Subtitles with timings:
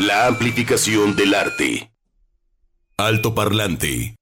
[0.00, 1.92] La amplificación del arte.
[2.96, 4.16] Alto parlante.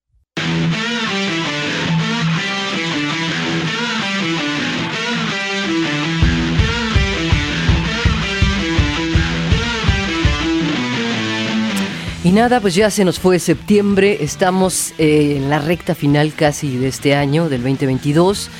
[12.23, 16.89] Y nada, pues ya se nos fue septiembre, estamos en la recta final casi de
[16.89, 18.51] este año, del 2022,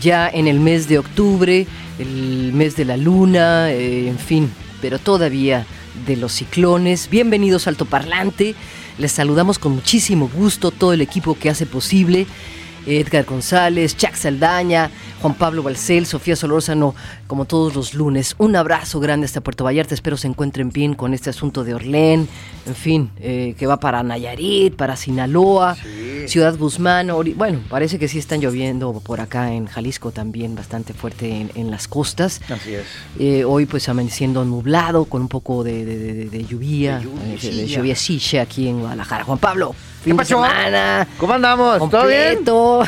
[0.00, 1.66] ya en el mes de octubre,
[1.98, 5.66] el mes de la luna, eh, en fin, pero todavía
[6.06, 7.08] de los ciclones.
[7.08, 8.54] Bienvenidos al Parlante,
[8.98, 12.26] les saludamos con muchísimo gusto todo el equipo que hace posible.
[12.86, 16.94] Edgar González, Chuck Saldaña, Juan Pablo Balcel, Sofía Solórzano,
[17.26, 18.34] como todos los lunes.
[18.38, 22.28] Un abrazo grande hasta Puerto Vallarta, espero se encuentren bien con este asunto de Orlén,
[22.66, 25.76] en fin, eh, que va para Nayarit, para Sinaloa,
[26.26, 27.08] Ciudad Guzmán.
[27.36, 31.88] Bueno, parece que sí están lloviendo por acá en Jalisco también, bastante fuerte en, las
[31.88, 32.40] costas.
[32.50, 32.84] Así es.
[33.18, 35.74] Eh, hoy pues amaneciendo nublado, con un poco de,
[36.48, 39.24] lluvia, de, lluvia, de, aquí en Guadalajara.
[39.24, 39.74] Juan Pablo.
[40.04, 40.42] ¿Qué pasó?
[41.16, 41.90] ¿Cómo andamos?
[41.90, 42.44] ¿Todo bien?
[42.44, 42.84] ¿Todo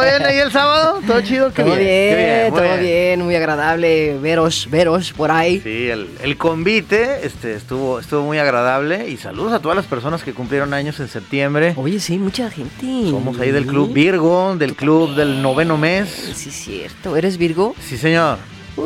[0.00, 1.00] bien ahí el sábado?
[1.06, 1.50] ¿Todo chido?
[1.50, 5.60] todo bien, todo bien, muy agradable veros, veros por ahí.
[5.60, 10.32] Sí, el, convite este, estuvo, estuvo muy agradable y saludos a todas las personas que
[10.32, 11.74] cumplieron años en septiembre.
[11.76, 13.10] Oye, sí, mucha gente.
[13.10, 16.08] Somos ahí del Club Virgo, del Club del noveno mes.
[16.34, 17.14] Sí, cierto.
[17.14, 17.74] ¿Eres Virgo?
[17.78, 18.38] Sí, señor.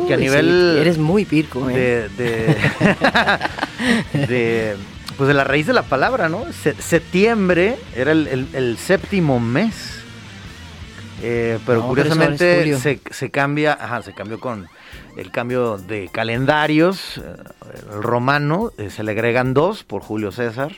[0.05, 0.79] que a nivel...
[0.81, 2.09] eres muy Virgo, ¿eh?
[2.17, 2.57] De...
[4.27, 4.75] de,
[5.17, 6.45] pues de la raíz de la palabra, ¿no?
[6.53, 9.96] septiembre era el séptimo mes
[11.21, 14.67] eh, pero curiosamente se, cambia, ajá, se cambió con
[15.17, 17.17] el cambio de calendarios.
[17.17, 17.21] Eh,
[17.91, 20.73] el romano eh, se le agregan dos por Julio César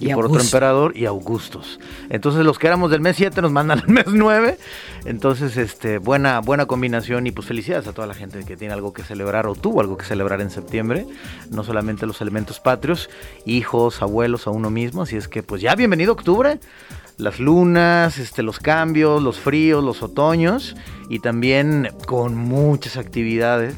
[0.00, 1.78] y, por otro emperador y Augustos.
[2.10, 4.58] Entonces los que éramos del mes 7 nos mandan al mes 9.
[5.04, 8.92] Entonces, este, buena, buena combinación y pues felicidades a toda la gente que tiene algo
[8.92, 11.06] que celebrar o tuvo algo que celebrar en septiembre.
[11.50, 13.10] No solamente los elementos patrios,
[13.44, 15.02] hijos, abuelos, a uno mismo.
[15.02, 16.58] Así es que pues ya bienvenido octubre
[17.16, 20.76] las lunas, este, los cambios, los fríos, los otoños
[21.08, 23.76] y también con muchas actividades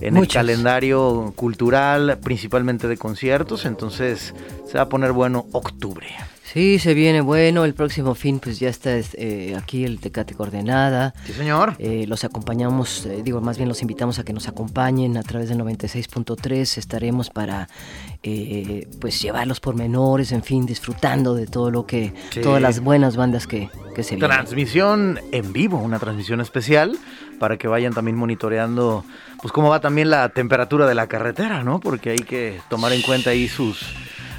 [0.00, 3.64] en el calendario cultural, principalmente de conciertos.
[3.64, 4.34] Entonces
[4.66, 6.06] se va a poner bueno octubre.
[6.54, 7.64] Sí, se viene bueno.
[7.64, 11.12] El próximo fin, pues ya está eh, aquí el Tecate Coordenada.
[11.26, 11.74] Sí, señor.
[11.80, 15.48] Eh, los acompañamos, eh, digo, más bien los invitamos a que nos acompañen a través
[15.48, 16.78] del 96.3.
[16.78, 17.68] Estaremos para,
[18.22, 23.48] pues, llevar los pormenores, en fin, disfrutando de todo lo que, todas las buenas bandas
[23.48, 24.30] que, que se vienen.
[24.30, 26.96] Transmisión en vivo, una transmisión especial
[27.40, 29.04] para que vayan también monitoreando,
[29.42, 31.80] pues, cómo va también la temperatura de la carretera, ¿no?
[31.80, 33.92] Porque hay que tomar en cuenta ahí sus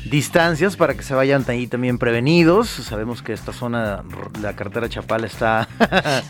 [0.05, 2.69] distancias para que se vayan ahí también prevenidos.
[2.69, 4.03] Sabemos que esta zona,
[4.41, 5.67] la carretera Chapal está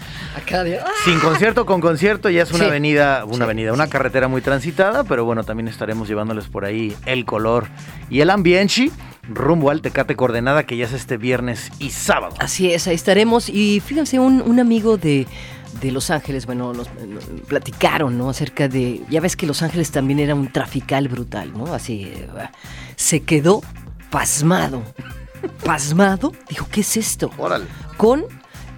[1.06, 5.26] sin concierto, con concierto, ya es una avenida, una avenida, una carretera muy transitada, pero
[5.26, 7.68] bueno, también estaremos llevándoles por ahí el color
[8.10, 8.92] y el ambiente
[9.30, 12.36] rumbo al Tecate Coordenada que ya es este viernes y sábado.
[12.40, 13.50] Así es, ahí estaremos.
[13.50, 15.28] Y fíjense, un, amigo de
[15.82, 16.88] de Los Ángeles, bueno, nos,
[17.48, 18.30] platicaron, ¿no?
[18.30, 21.74] Acerca de, ya ves que Los Ángeles también era un trafical brutal, ¿no?
[21.74, 22.28] Así, eh,
[22.96, 23.62] se quedó
[24.10, 24.84] pasmado.
[25.64, 27.32] Pasmado, dijo, ¿qué es esto?
[27.38, 27.66] Órale.
[27.98, 28.26] Con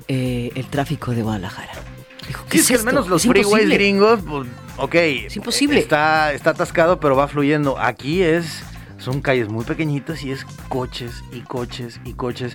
[0.08, 1.72] eh, el tráfico de Guadalajara.
[2.28, 4.48] Dijo, ¿qué es, que al menos los freeways gringos, pues,
[4.78, 4.96] ok.
[4.96, 5.80] Es imposible.
[5.80, 7.80] Está, está atascado, pero va fluyendo.
[7.80, 8.64] Aquí es,
[8.98, 12.54] son calles muy pequeñitas y es coches y coches y coches.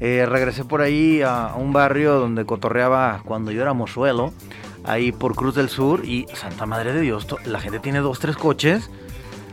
[0.00, 4.32] Eh, regresé por ahí a, un barrio donde cotorreaba cuando yo era mozuelo,
[4.84, 8.36] ahí por Cruz del Sur, y Santa Madre de Dios, la gente tiene dos, tres
[8.36, 8.90] coches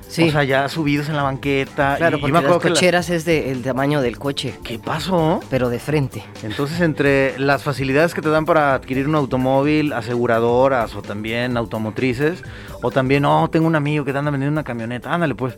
[0.09, 1.95] o sea, ya subidos en la banqueta.
[1.97, 4.55] Claro, porque las cocheras es del tamaño del coche.
[4.63, 5.41] ¿Qué pasó?
[5.49, 6.23] Pero de frente.
[6.43, 12.43] Entonces, entre las facilidades que te dan para adquirir un automóvil, aseguradoras o también automotrices,
[12.81, 15.57] o también, oh, tengo un amigo que te anda vendiendo una camioneta, ándale pues.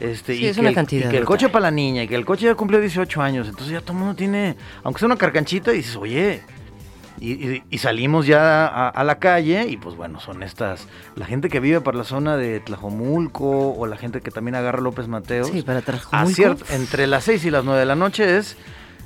[0.00, 2.08] Este, sí, y, es que una cantidad y que el coche para la niña, y
[2.08, 5.06] que el coche ya cumplió 18 años, entonces ya todo el mundo tiene, aunque sea
[5.06, 6.42] una carcanchita, y dices, oye,
[7.20, 10.86] y, salimos ya a, la calle y pues bueno, son estas,
[11.16, 14.80] la gente que vive por la zona de Tlajomulco o la gente que también agarra
[14.80, 15.48] López Mateos.
[15.48, 16.56] Sí, para Tlajomulco.
[16.70, 18.56] entre las 6 y las 9 de la noche es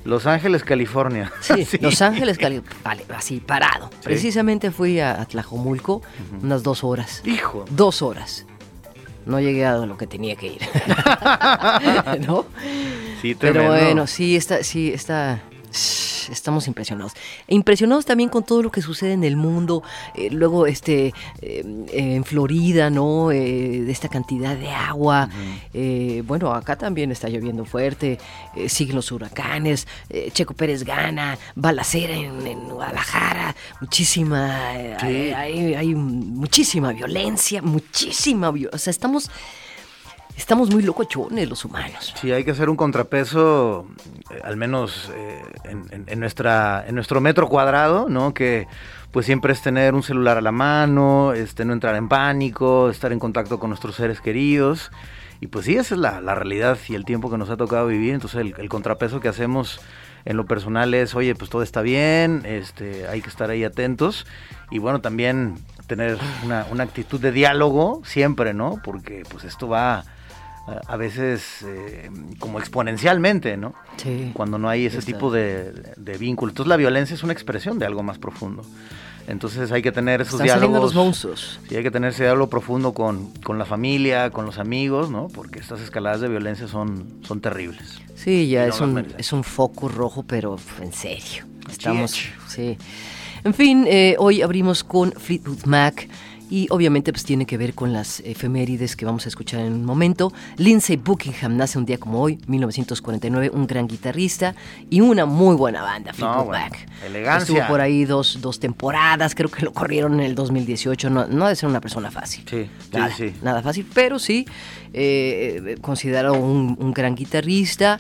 [0.04, 1.32] Los Ángeles, California.
[1.40, 3.90] Sí, Los Ángeles, California, vale, así, parado.
[4.02, 6.02] Precisamente fui a, Tlajomulco
[6.42, 7.22] unas dos horas.
[7.24, 7.64] Hijo.
[7.70, 8.46] Dos horas.
[9.26, 10.60] No llegué a lo que tenía que ir.
[12.26, 12.44] ¿No?
[13.20, 13.72] Sí, tremendo.
[13.72, 15.42] Pero bueno, sí, está, sí, está,
[16.30, 17.12] estamos impresionados.
[17.48, 19.82] Impresionados también con todo lo que sucede en el mundo.
[20.14, 23.30] Eh, luego, este, eh, en Florida, ¿no?
[23.30, 25.28] Eh, de esta cantidad de agua.
[26.24, 28.18] bueno, acá también está lloviendo fuerte.
[28.68, 29.86] siguen los huracanes.
[30.32, 31.38] Checo Pérez gana.
[31.54, 33.54] Balacera en, en Guadalajara.
[33.80, 34.68] Muchísima.
[35.00, 35.32] Hay,
[35.74, 37.62] hay, muchísima violencia.
[37.62, 38.76] Muchísima violencia.
[38.76, 39.30] O sea, estamos
[40.36, 42.14] estamos muy locochones los humanos.
[42.20, 43.86] Sí, hay que hacer un contrapeso,
[44.30, 48.34] eh, al menos eh, en, nuestra, en nuestro metro cuadrado, ¿no?
[48.34, 48.66] Que
[49.10, 53.12] pues siempre es tener un celular a la mano, este, no entrar en pánico, estar
[53.12, 54.90] en contacto con nuestros seres queridos.
[55.40, 58.14] Y pues sí, esa es la, realidad y el tiempo que nos ha tocado vivir.
[58.14, 59.80] Entonces el, contrapeso que hacemos
[60.24, 64.26] en lo personal es, oye, pues todo está bien, este, hay que estar ahí atentos.
[64.70, 65.56] Y bueno, también
[65.88, 68.80] tener una, una actitud de diálogo siempre, ¿no?
[68.82, 70.04] Porque pues esto va
[70.66, 73.74] a veces eh, como exponencialmente, ¿no?
[73.96, 74.30] Sí.
[74.32, 76.50] Cuando no hay ese tipo de, de, vínculo.
[76.50, 78.62] Entonces la violencia es una expresión de algo más profundo.
[79.26, 80.80] Entonces hay que tener esos Están diálogos.
[80.80, 81.60] los monstruos.
[81.68, 85.28] Sí, hay que tener ese diálogo profundo con, con, la familia, con los amigos, ¿no?
[85.28, 88.00] Porque estas escaladas de violencia son, son terribles.
[88.14, 91.44] Sí, ya es, un, es un foco rojo, pero en serio.
[91.70, 92.20] Estamos.
[92.48, 92.76] Sí.
[93.44, 96.08] En fin, eh, hoy abrimos con Fleetwood Mac
[96.52, 99.86] y obviamente pues tiene que ver con las efemérides que vamos a escuchar en un
[99.86, 100.34] momento.
[100.58, 104.54] Lindsay Buckingham nace un día como hoy, 1949, un gran guitarrista
[104.90, 106.86] y una muy buena banda, Fleetwood Mac.
[107.06, 107.54] Elegancia.
[107.54, 111.46] Estuvo por ahí dos, dos, temporadas, creo que lo corrieron en el 2018, no, no
[111.46, 112.44] debe ser una persona fácil.
[112.46, 114.44] Sí, nada, sí, Nada fácil, pero sí,
[114.92, 117.98] eh, considerado un, un gran guitarrista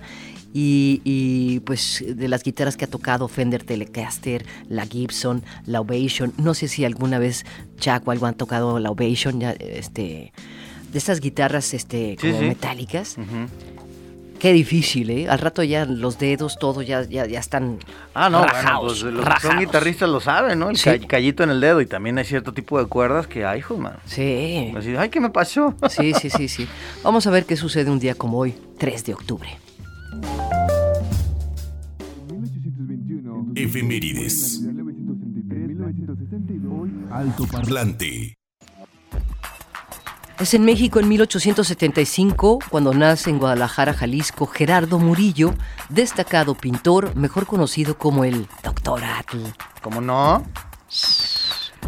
[0.54, 6.54] y, pues de las guitarras que ha tocado Fender Telecaster, la Gibson, la Ovation, no
[6.54, 7.44] sé si alguna vez
[7.78, 10.32] Chaco algo han tocado la Ovation, ya, este,
[10.92, 13.16] de estas guitarras este, como metálicas.
[14.42, 15.28] Qué difícil, ¿eh?
[15.28, 17.78] Al rato ya los dedos, todo ya, ya, ya están
[18.12, 20.70] ah, no, rajados, pues, los que son guitarristas lo saben, ¿no?
[20.70, 23.76] El callito en el dedo y también hay cierto tipo de cuerdas que hay, hijo,
[23.76, 23.98] man.
[24.04, 24.74] Sí.
[24.98, 25.76] ay, ¿qué me pasó?
[25.88, 26.66] Sí, sí, sí, sí.
[27.04, 29.48] Vamos a ver qué sucede un día como hoy, 3 de octubre.
[33.54, 34.62] Efemérides.
[37.10, 38.38] Alto Parlante.
[40.38, 45.54] Es en México en 1875 cuando nace en Guadalajara, Jalisco, Gerardo Murillo,
[45.88, 49.38] destacado pintor, mejor conocido como el Doctor Atl.
[49.82, 50.44] ¿Cómo no?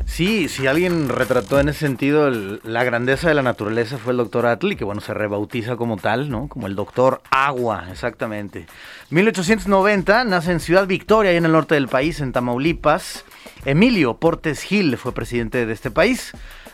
[0.06, 4.46] Sí, si alguien retrató en ese sentido la grandeza de la naturaleza fue el doctor
[4.46, 6.48] Atli, que bueno, se rebautiza como tal, ¿no?
[6.48, 8.66] Como el doctor Agua, exactamente.
[9.10, 13.24] 1890 nace en Ciudad Victoria, ahí en el norte del país, en Tamaulipas.
[13.64, 16.32] Emilio Portes Gil fue presidente de este país.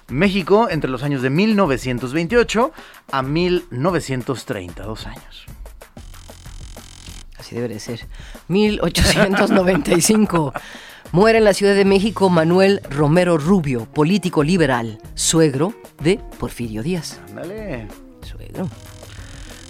[0.08, 2.72] México entre los años de 1928
[3.12, 5.46] a 1930, dos años.
[7.38, 8.06] Así debe de ser.
[8.48, 10.52] 1895.
[11.12, 17.20] Muere en la Ciudad de México Manuel Romero Rubio, político liberal, suegro de Porfirio Díaz.
[17.30, 17.88] Ándale.
[18.22, 18.68] Suegro.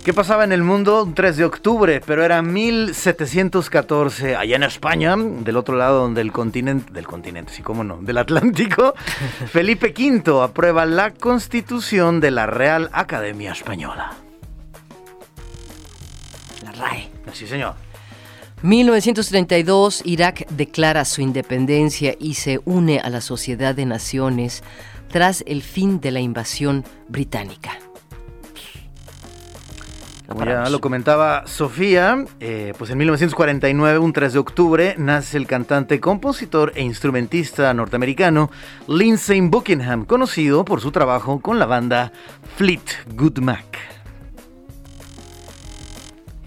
[0.05, 1.03] ¿Qué pasaba en el mundo?
[1.03, 6.93] Un 3 de octubre, pero era 1714, allá en España, del otro lado del continente,
[6.93, 8.93] del continente, sí, cómo no, del Atlántico,
[9.51, 14.13] Felipe V aprueba la constitución de la Real Academia Española.
[16.65, 17.09] La RAE.
[17.33, 17.90] Sí, señor.
[18.63, 24.63] 1932, Irak declara su independencia y se une a la Sociedad de Naciones
[25.09, 27.73] tras el fin de la invasión británica.
[30.29, 35.49] Como ya lo comentaba Sofía, eh, pues en 1949, un 3 de octubre, nace el
[35.49, 38.49] cantante, compositor e instrumentista norteamericano
[38.87, 42.13] Lindsey Buckingham, conocido por su trabajo con la banda
[42.57, 43.79] Fleetwood Mac.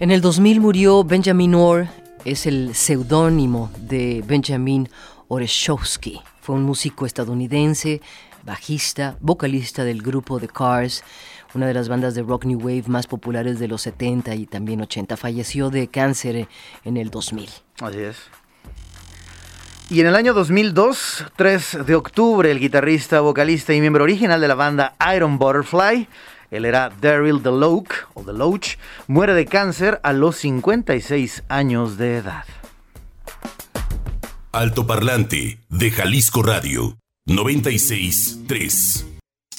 [0.00, 1.86] En el 2000 murió Benjamin Orr,
[2.24, 4.88] es el seudónimo de Benjamin
[5.28, 6.20] Oreshowski.
[6.40, 8.00] Fue un músico estadounidense,
[8.44, 11.02] bajista, vocalista del grupo The Cars,
[11.54, 14.80] una de las bandas de rock new wave más populares de los 70 y también
[14.80, 15.16] 80.
[15.16, 16.48] Falleció de cáncer
[16.84, 17.48] en el 2000.
[17.80, 18.16] Así es.
[19.90, 24.48] Y en el año 2002, 3 de octubre, el guitarrista, vocalista y miembro original de
[24.48, 26.08] la banda Iron Butterfly,
[26.56, 32.44] él era Daryl DeLoach, o DeLoach, muere de cáncer a los 56 años de edad.
[34.52, 36.96] Alto Parlante de Jalisco Radio
[37.28, 39.04] 96.3.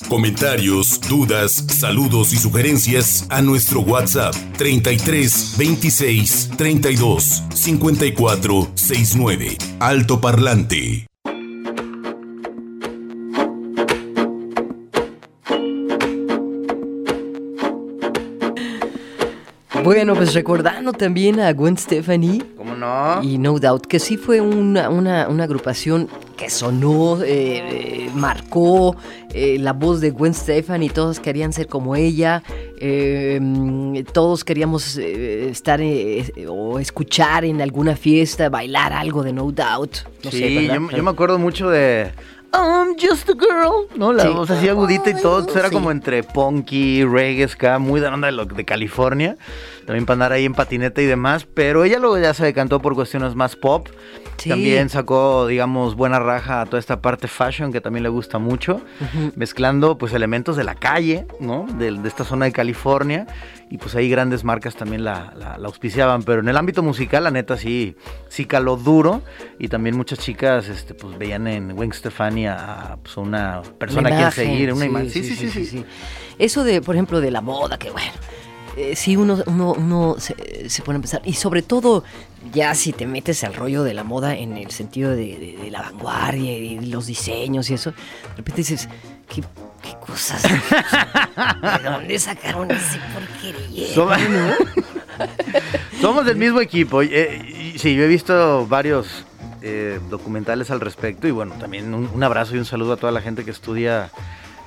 [0.08, 9.58] Comentarios, dudas, saludos y sugerencias a nuestro WhatsApp 33 26 32 54 69.
[9.80, 11.08] Alto Parlante.
[19.86, 22.42] Bueno, pues recordando también a Gwen Stefani.
[22.58, 23.22] ¿Cómo no?
[23.22, 24.88] Y No Doubt, que sí fue una,
[25.44, 28.96] agrupación que sonó, eh, marcó
[29.32, 32.42] eh, la voz de Gwen Stefani, todos querían ser como ella,
[32.80, 35.80] eh, todos queríamos estar
[36.50, 39.98] o escuchar en alguna fiesta, bailar algo de No Doubt.
[40.32, 42.12] sí, yo, me acuerdo mucho de
[42.56, 44.14] I'm just a girl, ¿no?
[44.14, 48.32] La voz así agudita y todo, era como entre punky, reggae, ska, muy de onda
[48.32, 49.38] de, de California,
[49.86, 52.96] también para andar ahí en patineta y demás, pero ella luego ya se decantó por
[52.96, 53.88] cuestiones más pop,
[54.48, 58.82] también sacó, digamos, buena raja a toda esta parte fashion que también le gusta mucho,
[59.36, 61.66] mezclando pues elementos de la calle, ¿no?
[61.78, 63.28] De, de, esta zona de California
[63.70, 67.32] y pues ahí grandes marcas también la, la, auspiciaban, pero en el ámbito musical la
[67.32, 67.96] neta sí,
[68.30, 69.22] sí caló duro
[69.60, 74.18] y también muchas chicas este, pues veían en Wing Stefani a pues, una persona a
[74.18, 75.10] quien seguir, una imagen.
[75.10, 75.86] Sí sí, sí sí,
[76.38, 78.12] Eso de, por ejemplo, de la moda, que bueno,
[78.78, 82.04] eh, sí uno, uno, uno se, pone a pensar, y sobre todo
[82.54, 85.82] ya si te metes al rollo de la moda en el sentido de, de la
[85.82, 88.90] vanguardia y los diseños y eso, de repente dices,
[89.28, 89.44] ¿qué
[89.86, 90.44] qué cosas.
[91.84, 93.94] ¿De dónde sacaron ese porquería?
[93.94, 94.18] Somos,
[96.02, 97.02] Somos del mismo equipo.
[97.02, 99.26] Eh, sí, yo he visto varios
[99.62, 103.22] eh, documentales al respecto y bueno, también un, abrazo y un saludo a toda la
[103.22, 104.12] gente que estudia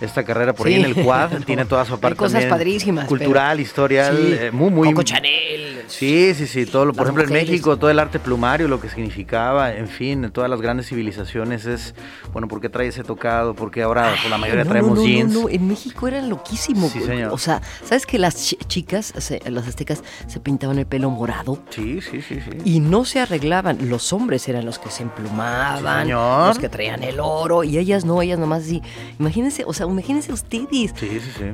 [0.00, 1.30] esta carrera por ahí en el quad.
[1.46, 3.06] Tiene toda su parte cosas padrísimas.
[3.06, 4.88] Cultural, historial, eh, muy, muy...
[4.88, 5.84] Coco Chanel.
[5.88, 6.66] Sí, sí, sí.
[6.66, 10.30] Todo, por ejemplo, en México, todo el arte plumario, lo que significaba, en fin, en
[10.30, 11.94] todas las grandes civilizaciones es,
[12.32, 13.54] bueno, ¿por qué trae ese tocado?
[13.54, 15.32] Porque ahora por la mayoría traemos jeans.
[15.32, 16.88] No, en México era loquísimo.
[16.88, 17.32] Sí, señor.
[17.32, 19.14] O sea, ¿sabes que las chicas,
[19.46, 21.58] las aztecas, se pintaban el pelo morado?
[21.70, 22.50] Sí, sí, sí, sí.
[22.64, 23.88] Y no se arreglaban.
[23.88, 28.20] Los hombres eran los que se emplumaban, los que traían el oro, y ellas no,
[28.22, 28.82] ellas nomás así.
[29.18, 30.92] Imagínense, o sea, imagínense ustedes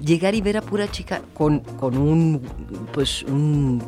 [0.05, 2.41] llegar y ver a pura chica con, con un,
[2.93, 3.83] pues, un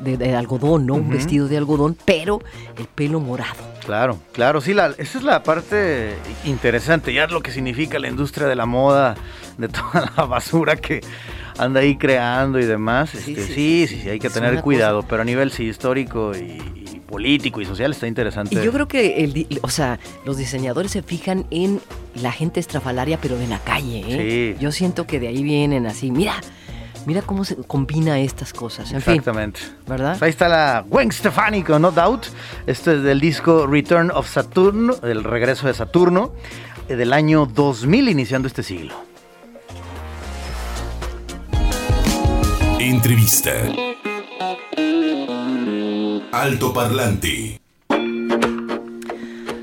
[0.00, 0.94] de, algodón, ¿no?
[0.94, 2.40] Un vestido de algodón, pero
[2.76, 3.54] el pelo morado.
[3.84, 6.14] Claro, claro, sí, la, esa es la parte
[6.44, 9.16] interesante, ya lo que significa la industria de la moda,
[9.56, 11.00] de toda la basura que
[11.58, 13.10] anda ahí creando y demás.
[13.10, 17.60] Sí, este, sí, sí, hay que tener cuidado, pero a nivel sí histórico y, político
[17.60, 18.54] y social está interesante.
[18.54, 21.80] Y yo creo que, el, o sea, los diseñadores se fijan en
[22.14, 24.56] la gente estrafalaria, pero de la calle, ¿eh?
[24.60, 26.40] Yo siento que de ahí vienen así, mira,
[27.06, 28.92] Mira cómo se combina estas cosas.
[28.92, 29.60] Exactamente.
[29.86, 30.18] ¿Verdad?
[30.20, 32.26] Ahí está la Gwen Stefani No Doubt.
[32.66, 36.34] Esto es del disco Return of Saturn, el regreso de Saturno,
[36.86, 38.94] eh, del año 2000, iniciando este siglo.
[42.78, 43.52] Entrevista.
[46.40, 47.60] Alto Parlante.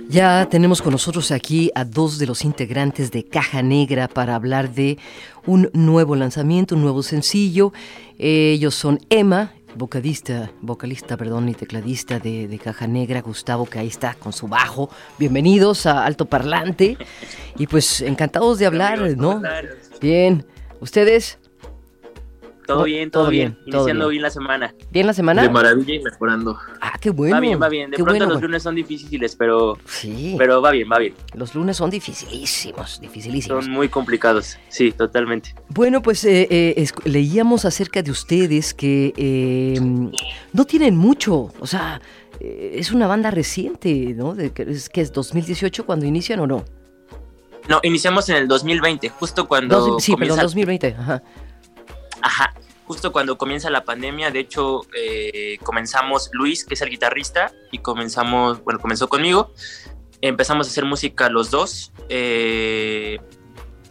[0.09, 4.73] Ya tenemos con nosotros aquí a dos de los integrantes de Caja Negra para hablar
[4.73, 4.97] de
[5.45, 7.71] un nuevo lanzamiento, un nuevo sencillo.
[8.19, 14.13] Ellos son Emma, vocalista, vocalista, perdón, y tecladista de, Caja Negra, Gustavo, que ahí está
[14.15, 14.89] con su bajo.
[15.17, 16.97] Bienvenidos a Alto Parlante.
[17.57, 19.41] Y pues encantados de hablar, ¿no?
[20.01, 20.45] Bien.
[20.81, 21.39] ¿Ustedes?
[22.65, 23.57] Todo bien, todo, bien.
[23.65, 24.21] Iniciando bien.
[24.21, 24.73] la semana.
[24.91, 25.41] ¿Bien la semana?
[25.41, 26.57] De maravilla y mejorando.
[26.81, 27.35] Ah, qué bueno.
[27.35, 27.91] Va bien, va bien.
[27.91, 29.77] De pronto los lunes son difíciles, pero.
[29.85, 30.35] Sí.
[30.37, 31.13] Pero va bien, va bien.
[31.33, 33.65] Los lunes son dificilísimos, dificilísimos.
[33.65, 35.53] Son muy complicados, sí, totalmente.
[35.69, 39.79] Bueno, pues eh, eh, leíamos acerca de ustedes que eh,
[40.53, 42.01] no tienen mucho, o sea,
[42.39, 44.33] es una banda reciente, ¿no?
[44.33, 46.65] De, es, ¿Qué es 2018 cuando inician o no?
[47.67, 49.99] No, iniciamos en el 2020, justo cuando.
[49.99, 51.23] sí, perdón, 2020, ajá.
[52.87, 57.79] Justo cuando comienza la pandemia, de hecho, eh, comenzamos Luis, que es el guitarrista, y
[57.79, 59.51] comenzamos, bueno, comenzó conmigo,
[60.21, 61.91] empezamos a hacer música los dos.
[62.09, 63.19] Eh,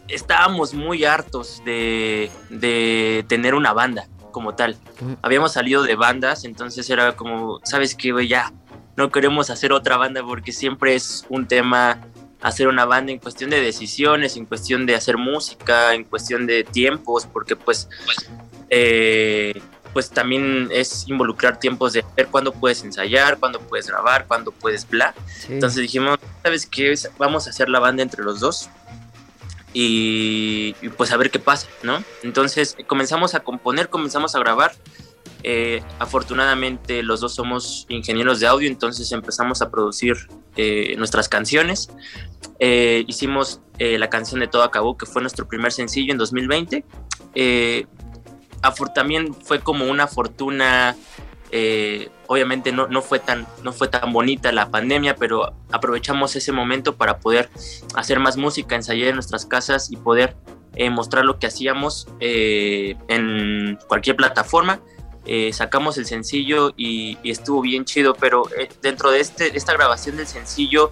[0.07, 4.77] estábamos muy hartos de, de, tener una banda como tal.
[5.21, 8.53] Habíamos salido de bandas, entonces era como, ¿sabes qué, Ya
[8.95, 11.99] no queremos hacer otra banda porque siempre es un tema
[12.41, 16.63] hacer una banda en cuestión de decisiones, en cuestión de hacer música, en cuestión de
[16.63, 17.89] tiempos, porque pues,
[18.69, 19.61] eh,
[19.93, 24.87] pues también es involucrar tiempos de ver cuándo puedes ensayar, cuándo puedes grabar, cuándo puedes
[24.87, 25.13] bla.
[25.47, 26.93] Entonces dijimos, ¿sabes qué?
[27.17, 28.69] Vamos a hacer la banda entre los dos.
[29.73, 32.01] Y, y, pues a ver qué pasa, ¿no?
[32.23, 34.71] Entonces comenzamos a componer, comenzamos a grabar
[35.47, 40.17] eh, afortunadamente los dos somos ingenieros de audio, entonces empezamos a producir
[40.55, 41.91] eh, nuestras canciones.
[42.57, 46.83] Eh, hicimos la canción de Todo Acabó, que fue nuestro primer sencillo en 2020.
[48.93, 50.95] También fue como una fortuna,
[52.27, 56.95] obviamente no, no, fue tan, no fue tan bonita la pandemia, pero aprovechamos ese momento
[56.95, 57.49] para poder
[57.95, 60.35] hacer más música, ensayar en nuestras casas y poder
[60.91, 64.81] mostrar lo que hacíamos en cualquier plataforma
[65.27, 70.17] eh, sacamos el sencillo y, estuvo bien chido, pero eh, dentro de este, esta grabación
[70.17, 70.91] del sencillo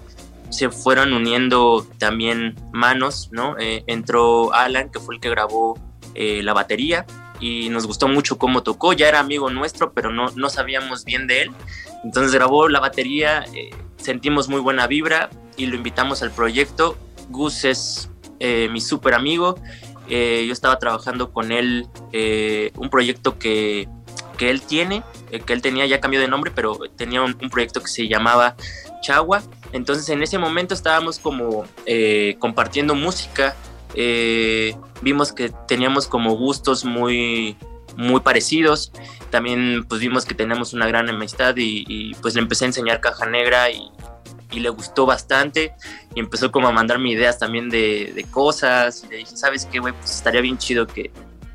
[0.50, 3.56] se fueron uniendo también manos, ¿no?
[3.58, 5.78] Eh, entró Alan, que fue el que grabó
[6.16, 7.06] la batería,
[7.44, 11.26] y nos gustó mucho cómo tocó, ya era amigo nuestro, pero no, no sabíamos bien
[11.26, 11.50] de él.
[12.02, 13.44] Entonces grabó la batería,
[13.96, 16.96] sentimos muy buena vibra y lo invitamos al proyecto
[17.28, 18.10] Gus es
[18.40, 19.56] eh, mi súper amigo.
[20.08, 21.88] yo estaba trabajando con él
[22.76, 23.88] un proyecto que,
[24.38, 25.02] que él tiene,
[25.46, 28.56] que él tenía, ya cambió de nombre, pero tenía un, proyecto que se llamaba
[29.02, 29.42] Chagua.
[29.72, 31.64] Entonces en ese momento estábamos como
[32.38, 33.54] compartiendo música.
[35.02, 37.56] Vimos que teníamos como gustos muy,
[37.96, 38.92] muy parecidos.
[39.30, 43.26] También pues vimos que tenemos una gran amistad y, pues le empecé a enseñar caja
[43.26, 43.90] negra y,
[44.52, 45.74] le gustó bastante
[46.14, 49.92] y empezó como a mandarme ideas también de, cosas y le dije, ¿sabes qué, güey?
[49.94, 51.10] Pues estaría bien chido que,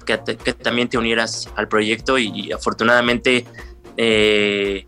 [0.05, 0.17] que,
[0.53, 3.45] también te unieras al proyecto y, afortunadamente
[3.95, 4.85] eh,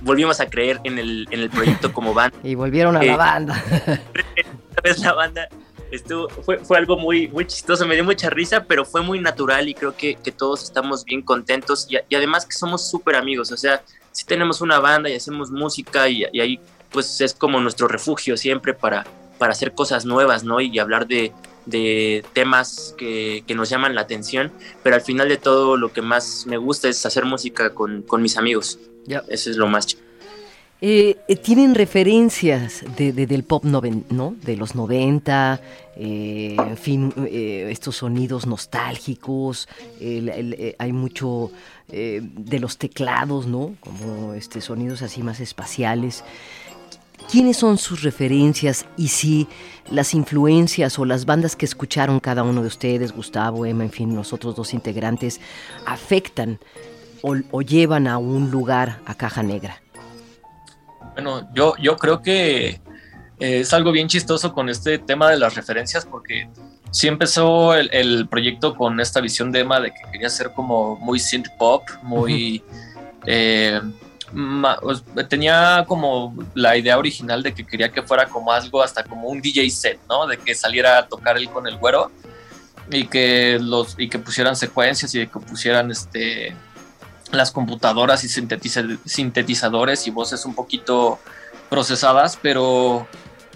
[0.00, 2.36] volvimos a creer en el, en el proyecto como banda.
[2.42, 3.64] y volvieron a la eh, banda.
[4.82, 5.48] vez la banda
[5.92, 9.68] estuvo, fue, fue algo muy, muy chistoso, me dio mucha risa, pero fue muy natural
[9.68, 13.52] y creo que, que todos estamos bien contentos y, y además que somos súper amigos,
[13.52, 17.60] o sea, si tenemos una banda y hacemos música y, y, ahí pues es como
[17.60, 19.06] nuestro refugio siempre para,
[19.38, 20.60] para hacer cosas nuevas, ¿no?
[20.60, 21.32] Y hablar de,
[21.66, 26.02] de temas que, que, nos llaman la atención, pero al final de todo lo que
[26.02, 28.78] más me gusta es hacer música con, con mis amigos.
[29.06, 29.24] Ya.
[29.28, 30.01] Eso es lo más chido.
[30.84, 34.34] Eh, eh, tienen referencias de, del pop noven, ¿no?
[34.42, 35.60] de los 90,
[35.94, 39.68] eh, en fin, estos sonidos nostálgicos,
[40.00, 41.52] hay mucho
[41.88, 43.76] de los teclados, ¿no?
[43.78, 46.24] como este, sonidos así más espaciales.
[47.30, 49.46] ¿Quiénes son sus referencias y si
[49.88, 54.16] las influencias o las bandas que escucharon cada uno de ustedes, Gustavo, Emma, en fin,
[54.16, 55.40] los otros dos integrantes,
[55.86, 56.58] afectan
[57.22, 59.81] o llevan a un lugar a Caja Negra?
[61.14, 62.80] Bueno, yo, yo creo que
[63.38, 66.48] eh, es algo bien chistoso con este tema de las referencias porque
[66.90, 71.18] sí empezó el, proyecto con esta visión de Emma de que quería ser como muy
[71.18, 72.62] synth pop, muy...
[73.26, 73.80] Eh,
[74.80, 79.28] pues, tenía como la idea original de que quería que fuera como algo hasta como
[79.28, 80.26] un DJ set, ¿no?
[80.26, 82.10] De que saliera a tocar él con el güero
[82.90, 86.54] y que los y que pusieran secuencias y que pusieran este
[87.32, 91.18] las computadoras y sintetizadores y voces un poquito
[91.68, 93.06] procesadas, pero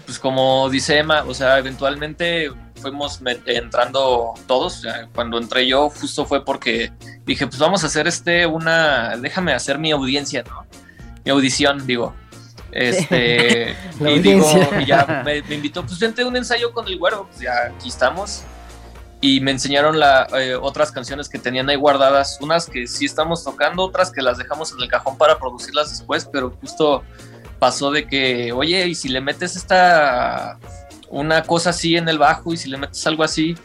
[0.05, 2.49] pues como dice Emma, o sea, eventualmente
[2.81, 6.91] fuimos entrando todos, cuando entré yo justo fue porque
[7.25, 10.65] dije, pues vamos a hacer este una, déjame hacer mi audiencia, ¿no?
[11.25, 12.13] Mi audición, digo.
[12.71, 14.49] Este, y digo,
[14.79, 17.89] y ya me, me, invitó, pues vente un ensayo con el güero, pues ya aquí
[17.89, 18.43] estamos
[19.19, 23.43] y me enseñaron la, eh, otras canciones que tenían ahí guardadas, unas que sí estamos
[23.43, 27.03] tocando, otras que las dejamos en el cajón para producirlas después, pero justo
[27.59, 30.59] pasó de que, oye, y si le metes esta,
[31.09, 33.55] una cosa así en el bajo y si le metes algo así,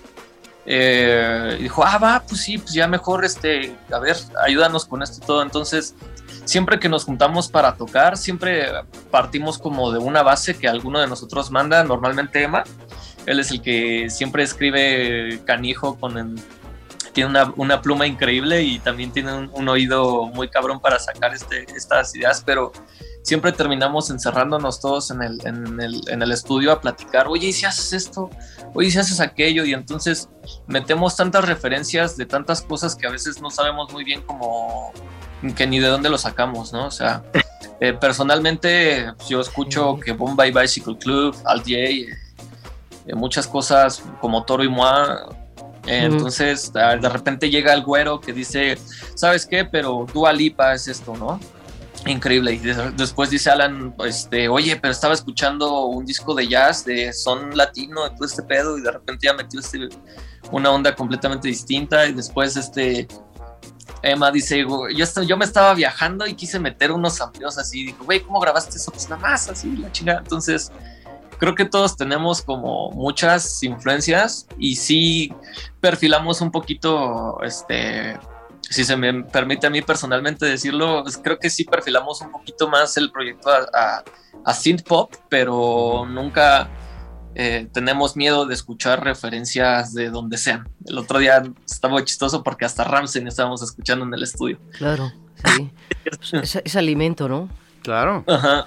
[0.64, 5.02] eh, y dijo, ah, va, pues sí, pues ya mejor, este, a ver, ayúdanos con
[5.02, 5.42] esto y todo.
[5.42, 5.94] Entonces,
[6.44, 8.68] siempre que nos juntamos para tocar, siempre
[9.10, 12.64] partimos como de una base que alguno de nosotros manda, normalmente Emma,
[13.26, 16.37] él es el que siempre escribe canijo con
[17.12, 21.66] tiene una, una, pluma increíble y también tiene un, oído muy cabrón para sacar este,
[21.76, 22.72] estas ideas, pero
[23.22, 27.52] siempre terminamos encerrándonos todos en el, en, el, en el estudio a platicar, oye, ¿y
[27.52, 28.30] si haces esto?
[28.74, 29.64] Oye, ¿y si haces aquello?
[29.64, 30.28] Y entonces
[30.66, 34.92] metemos tantas referencias de tantas cosas que a veces no sabemos muy bien cómo,
[35.56, 36.87] que ni de dónde lo sacamos, ¿no?
[36.87, 37.22] O sea,
[37.80, 41.78] eh, personalmente yo escucho que Bombay Bicycle Club, Al J,
[43.14, 45.28] muchas cosas como Toro y Moa.
[45.86, 48.78] entonces, ah, de repente llega el güero que dice,
[49.14, 49.64] ¿sabes qué?
[49.64, 51.40] Pero Dua Lipa es esto, ¿no?
[52.06, 52.54] Increíble.
[52.54, 52.58] Y
[52.96, 58.10] después dice Alan, este, oye, pero estaba escuchando un disco de jazz de son latino,
[58.12, 59.88] todo este pedo, y de repente ya metió este,
[60.50, 62.06] una onda completamente distinta.
[62.06, 63.06] Y después, este,
[64.02, 64.64] Emma dice,
[64.96, 67.84] yo, yo me estaba viajando y quise meter unos amplios así.
[67.84, 68.90] Dijo, güey, ¿cómo grabaste eso?
[68.90, 70.18] Pues nada más, así, la chingada.
[70.18, 70.72] Entonces,
[71.42, 75.35] creo que todos tenemos como muchas influencias y sí
[75.81, 78.16] perfilamos un poquito, este,
[78.61, 82.68] si se me permite a mí personalmente decirlo, pues creo que sí perfilamos un poquito
[82.68, 84.05] más el proyecto a,
[84.44, 86.70] a, synth pop, pero nunca
[87.35, 90.68] eh, tenemos miedo de escuchar referencias de donde sean.
[90.87, 94.61] El otro día estaba chistoso porque hasta Ramsey estábamos escuchando en el estudio.
[94.78, 95.11] Claro,
[95.57, 95.72] sí.
[96.64, 97.48] es, alimento, ¿no?
[97.83, 98.22] Claro.
[98.28, 98.64] Ajá.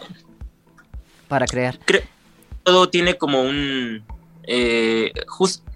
[1.30, 1.80] Para crear
[2.66, 4.04] todo tiene como un...
[4.48, 5.14] Eh,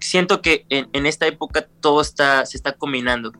[0.00, 3.32] siento que en, esta época todo está, se está combinando.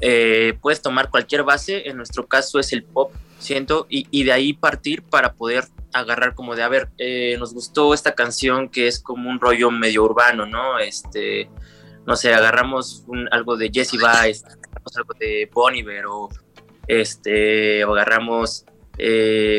[0.00, 4.52] Eh, puedes tomar cualquier base, en nuestro caso es el pop, siento, y, de ahí
[4.52, 9.00] partir para poder agarrar como de, a ver, eh, nos gustó esta canción que es
[9.00, 10.78] como un rollo medio urbano, ¿no?
[10.78, 11.48] Este,
[12.06, 14.44] no sé, agarramos algo de Jesse Baez,
[14.96, 15.74] algo de Bon
[16.08, 16.28] o,
[16.86, 18.66] este, agarramos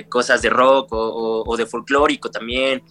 [0.09, 2.83] cosas de rock o, de folclórico también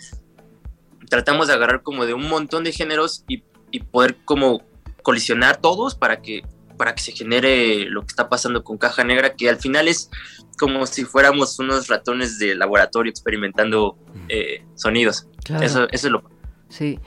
[1.09, 4.63] tratamos de agarrar como de un montón de géneros y, y poder como
[5.03, 6.43] colisionar todos para que
[6.77, 10.11] para que se genere lo que está pasando con Caja Negra, que al final es
[10.59, 13.97] como si fuéramos unos ratones de laboratorio experimentando
[14.29, 15.27] eh, sonidos.
[15.61, 16.23] Eso, eso, es lo...
[16.69, 16.99] Sí.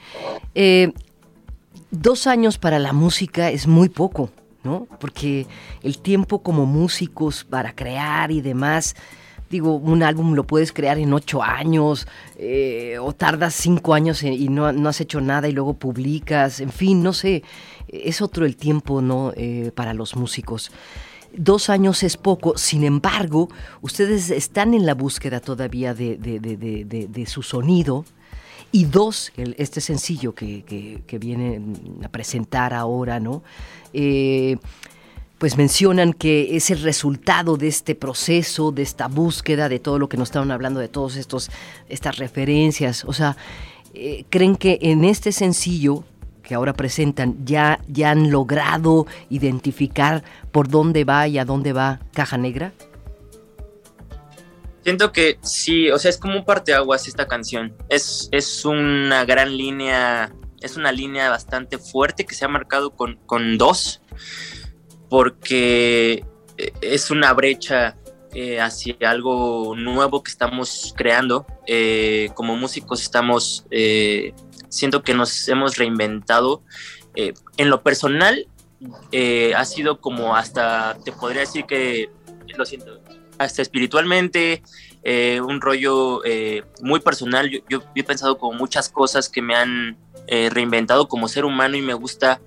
[0.54, 0.92] Eh,
[1.90, 4.30] dos años para la música es muy poco,
[4.62, 4.86] ¿no?
[4.98, 5.46] Porque
[5.82, 8.96] el tiempo como músicos para crear y demás
[9.50, 12.06] digo, un álbum lo puedes crear en ocho años
[12.38, 16.70] eh, o tardas cinco años y no, no, has hecho nada y luego publicas, en
[16.70, 17.42] fin, no sé,
[17.88, 19.32] es otro el tiempo, ¿no?
[19.36, 20.70] Eh, para los músicos.
[21.32, 23.48] Dos años es poco, sin embargo,
[23.82, 28.04] ustedes están en la búsqueda todavía de, de, su sonido.
[28.72, 31.60] Y dos, este sencillo que, que, que, viene
[32.04, 33.42] a presentar ahora, ¿no?
[33.92, 34.58] Eh,
[35.40, 40.06] pues mencionan que es el resultado de este proceso, de esta búsqueda, de todo lo
[40.06, 41.16] que nos estaban hablando, de todas
[41.88, 43.06] estas referencias.
[43.06, 43.38] O sea,
[43.94, 46.04] eh, ¿creen que en este sencillo
[46.42, 50.22] que ahora presentan ya, ya han logrado identificar
[50.52, 52.74] por dónde va y a dónde va Caja Negra?
[54.84, 57.74] Siento que sí, o sea, es como un parteaguas esta canción.
[57.88, 63.16] Es, es una gran línea, es una línea bastante fuerte que se ha marcado con,
[63.24, 64.02] con dos
[65.10, 66.24] porque
[66.56, 67.98] eh, es una brecha
[68.32, 71.44] eh, hacia algo nuevo que estamos creando.
[71.66, 73.66] Eh, como músicos estamos,
[74.70, 76.62] siento que nos hemos reinventado.
[77.14, 78.46] en lo personal,
[79.56, 82.08] ha sido como hasta, te podría decir que,
[82.56, 83.00] lo siento,
[83.38, 84.62] hasta espiritualmente,
[85.42, 86.22] un rollo
[86.82, 87.50] muy personal.
[87.68, 91.94] Yo, he pensado como muchas cosas que me han reinventado como ser humano y me
[91.94, 92.40] gusta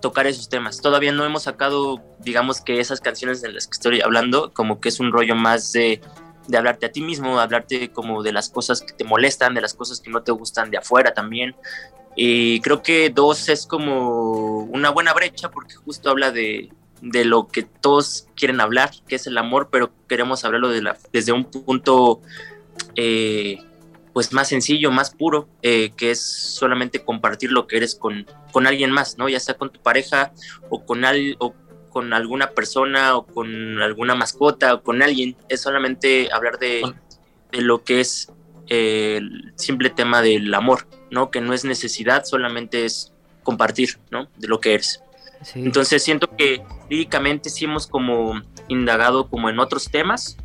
[0.00, 0.80] tocar esos temas.
[0.80, 4.88] Todavía no hemos sacado, digamos que esas canciones de las que estoy hablando, como que
[4.88, 6.00] es un rollo más de,
[6.48, 9.74] de hablarte a ti mismo, hablarte como de las cosas que te molestan, de las
[9.74, 11.54] cosas que no te gustan de afuera también.
[12.16, 17.48] Y creo que dos es como una buena brecha porque justo habla de, de lo
[17.48, 21.44] que todos quieren hablar, que es el amor, pero queremos hablarlo de la, desde un
[21.44, 22.20] punto
[22.96, 23.58] eh,
[24.12, 28.66] pues más sencillo, más puro, eh, que es solamente compartir lo que eres con, con
[28.66, 29.28] alguien más, ¿no?
[29.28, 30.32] Ya sea con tu pareja
[30.68, 31.54] o con, al, o
[31.90, 36.82] con alguna persona o con alguna mascota o con alguien, es solamente hablar de,
[37.52, 38.32] de lo que es
[38.68, 41.30] eh, el simple tema del amor, ¿no?
[41.30, 44.28] Que no es necesidad, solamente es compartir, ¿no?
[44.36, 45.02] De lo que eres.
[45.54, 50.36] Entonces siento que líricamente sí hemos como indagado como en otros temas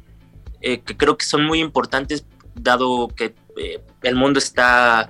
[0.61, 2.25] eh, que creo que son muy importantes
[2.55, 5.09] dado que eh, el mundo está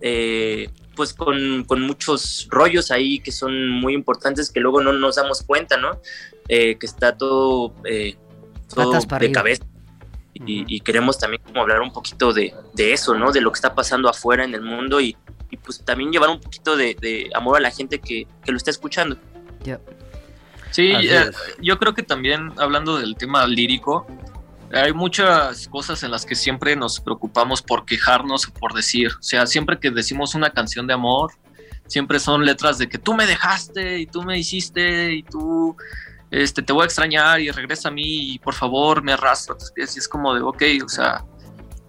[0.00, 5.42] eh, pues con, muchos rollos ahí que son muy importantes que luego no nos damos
[5.42, 6.00] cuenta, ¿no?
[6.48, 9.64] Eh, que está todo, de cabeza.
[10.34, 13.32] Y, queremos también como hablar un poquito de, eso, ¿no?
[13.32, 15.16] De lo que está pasando afuera en el mundo y,
[15.64, 19.16] pues también llevar un poquito de, amor a la gente que, lo está escuchando.
[20.70, 20.92] Sí,
[21.60, 24.06] yo creo que también hablando del tema lírico,
[24.72, 29.12] hay muchas cosas en las que siempre nos preocupamos por quejarnos o por decir.
[29.18, 31.32] O sea, siempre que decimos una canción de amor,
[31.86, 35.76] siempre son letras de que tú me dejaste y tú me hiciste y tú
[36.30, 39.58] este, te voy a extrañar y regresa a mí y por favor me arrastra a
[39.58, 39.96] tus pies.
[39.96, 41.24] Y es como de, ok, o sea,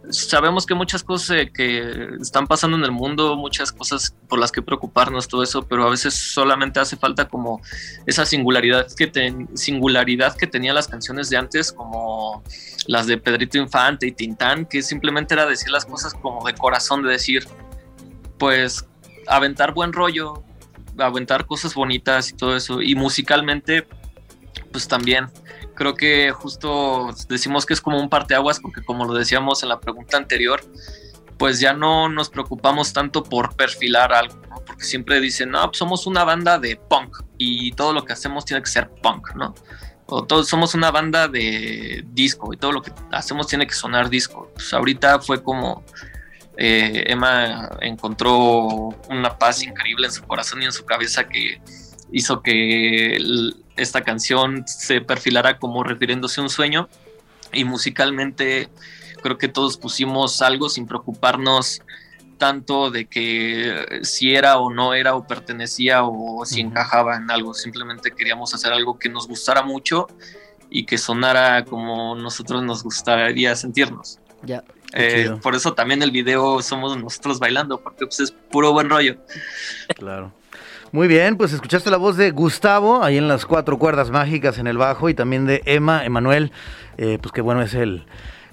[0.10, 4.52] sabemos que muchas cosas eh, que están pasando en el mundo, muchas cosas por las
[4.52, 7.62] que preocuparnos, todo eso, pero a veces solamente hace falta como
[8.06, 9.12] esa singularidad que,
[9.54, 12.44] singularidad que tenían las canciones de antes, como
[12.88, 17.04] las de Pedrito Infante y Tintán, que simplemente era decir las cosas como de corazón,
[17.04, 17.48] de decir,
[18.38, 18.86] pues,
[19.28, 20.44] aventar buen rollo,
[20.98, 23.88] aventar cosas bonitas y todo eso, y musicalmente,
[24.72, 25.28] pues también
[25.78, 29.80] creo que justo decimos que es como un parteaguas porque como lo decíamos en la
[29.80, 30.62] pregunta anterior,
[31.38, 34.56] pues ya no nos preocupamos tanto por perfilar algo, ¿no?
[34.66, 38.44] Porque siempre dicen, no, pues somos una banda de punk y todo lo que hacemos
[38.44, 39.54] tiene que ser punk, ¿no?
[40.08, 44.10] O todos somos una banda de disco y todo lo que hacemos tiene que sonar
[44.10, 44.50] disco.
[44.56, 45.84] Pues ahorita fue como
[46.58, 51.62] eh, Emma encontró una paz increíble en su corazón y en su cabeza que
[52.12, 53.18] hizo que
[53.78, 56.90] esta canción se perfilara como refiriéndose a un sueño
[57.54, 58.70] y musicalmente
[59.22, 61.82] creo que todos pusimos algo sin preocuparnos
[62.38, 67.54] tanto de que si era o no era o pertenecía o si encajaba en algo,
[67.54, 70.08] simplemente queríamos hacer algo que nos gustara mucho
[70.70, 74.20] y que sonara como nosotros nos gustaría sentirnos.
[74.44, 74.64] Ya.
[74.94, 79.18] Eh, por eso también el video somos nosotros bailando, porque pues, es puro buen rollo.
[79.96, 80.32] Claro.
[80.94, 84.68] Muy bien, pues escuchaste la voz de Gustavo ahí en las cuatro cuerdas mágicas en
[84.68, 86.54] el bajo y también de Emma, Emanuel,
[86.98, 88.06] eh, pues qué bueno es el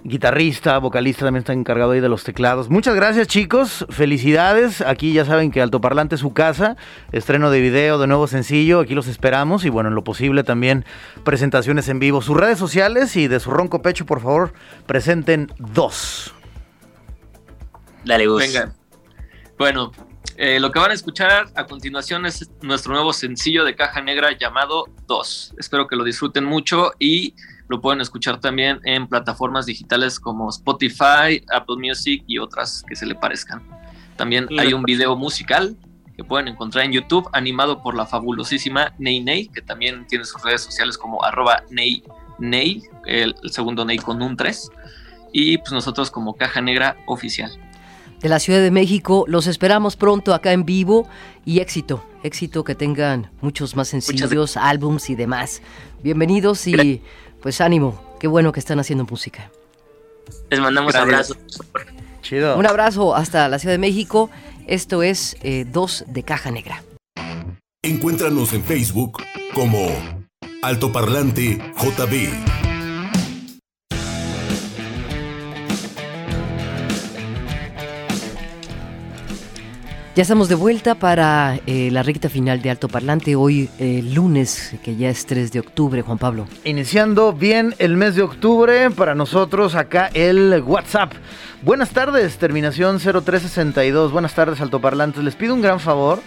[0.02, 2.68] guitarrista, vocalista, también está encargado ahí de los teclados.
[2.68, 4.80] Muchas gracias chicos, felicidades.
[4.80, 6.76] Aquí ya saben que Altoparlante es su casa,
[7.12, 10.84] estreno de video, de nuevo sencillo, aquí los esperamos y bueno, en lo posible también
[11.22, 12.20] presentaciones en vivo.
[12.20, 14.52] Sus redes sociales y de su ronco pecho, por favor,
[14.86, 16.34] presenten dos.
[18.04, 18.42] Dale, Gus.
[18.42, 18.74] Venga.
[19.56, 19.92] Bueno,
[20.36, 24.36] eh, lo que van a escuchar a continuación es nuestro nuevo sencillo de caja negra
[24.36, 25.54] llamado Dos.
[25.58, 27.34] Espero que lo disfruten mucho y
[27.68, 33.06] lo pueden escuchar también en plataformas digitales como Spotify, Apple Music y otras que se
[33.06, 33.62] le parezcan.
[34.16, 35.76] También hay un video musical
[36.16, 40.42] que pueden encontrar en YouTube animado por la fabulosísima Ney Ney, que también tiene sus
[40.42, 42.04] redes sociales como arroba Ney
[42.38, 44.70] Ney, el, segundo Ney con un 3,
[45.32, 47.50] y pues nosotros como Caja Negra Oficial.
[48.24, 51.06] De la Ciudad de México, los esperamos pronto acá en vivo
[51.44, 55.60] y éxito, éxito que tengan muchos más sencillos, álbums y demás.
[56.02, 57.02] Bienvenidos y
[57.42, 59.50] pues ánimo, qué bueno que están haciendo música.
[60.48, 61.36] Les mandamos abrazos.
[62.22, 62.56] Chido.
[62.56, 64.30] Un abrazo hasta la Ciudad de México.
[64.66, 66.82] Esto es eh, Dos de Caja Negra.
[67.82, 69.86] Encuéntranos en Facebook como
[70.62, 72.73] Altoparlante JB.
[80.16, 84.76] Ya estamos de vuelta para eh, la recta final de Alto Parlante, hoy eh, lunes,
[84.84, 86.46] que ya es 3 de octubre, Juan Pablo.
[86.62, 91.14] Iniciando bien el mes de octubre, para nosotros acá el WhatsApp.
[91.62, 94.12] Buenas tardes, terminación 0362.
[94.12, 95.24] Buenas tardes, altoparlantes.
[95.24, 96.20] Les pido un gran favor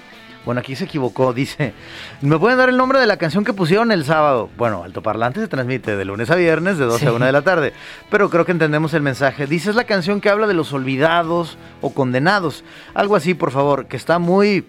[0.48, 1.74] bueno, aquí se equivocó, dice.
[2.22, 4.50] ¿Me pueden dar el nombre de la canción que pusieron el sábado?
[4.56, 7.74] Bueno, Altoparlante se transmite de lunes a viernes, de 12 a 1 de la tarde.
[8.10, 9.46] Pero creo que entendemos el mensaje.
[9.46, 12.64] Dice, es la canción que habla de los olvidados o condenados.
[12.94, 14.66] Algo así, por favor, que está muy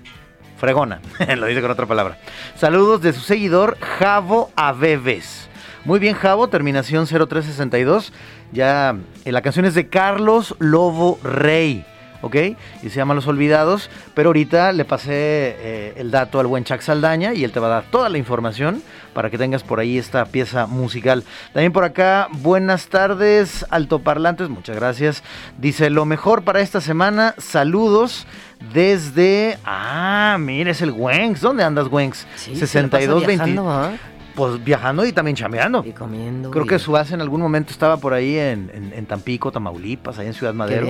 [0.57, 1.01] fregona.
[1.37, 2.19] Lo dice con otra palabra.
[2.57, 5.49] Saludos de su seguidor, Javo Aveves.
[5.85, 8.13] Muy bien, Javo, terminación 0362.
[8.51, 11.87] Ya, eh, la canción es de Carlos Lobo Rey.
[12.23, 12.37] ¿Ok?
[12.83, 16.81] Y se llama Los Olvidados, pero ahorita le pasé eh, el dato al buen Chuck
[16.81, 18.83] Saldaña y él te va a dar toda la información
[19.15, 21.25] para que tengas por ahí esta pieza musical.
[21.53, 25.23] También por acá, buenas tardes, altoparlantes, muchas gracias.
[25.59, 28.27] Dice, lo mejor para esta semana, saludos
[28.73, 29.59] desde...
[29.65, 31.41] Ah, mira, es el Wenx.
[31.41, 32.27] ¿Dónde andas, Wenx?
[32.37, 33.99] Sí, 6220
[34.39, 35.83] pues viajando y también chameando.
[35.85, 36.53] Y comiendo.
[36.53, 40.33] Creo que su base en algún momento estaba por ahí en, Tampico, Tamaulipas, ahí en
[40.35, 40.87] Ciudad Madero.